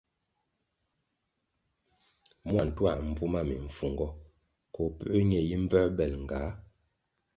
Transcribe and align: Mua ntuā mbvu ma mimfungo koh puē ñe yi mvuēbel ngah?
Mua 2.47 2.63
ntuā 2.69 2.93
mbvu 3.09 3.25
ma 3.33 3.41
mimfungo 3.49 4.07
koh 4.73 4.91
puē 4.97 5.19
ñe 5.29 5.39
yi 5.47 5.55
mvuēbel 5.63 6.13
ngah? 6.23 6.49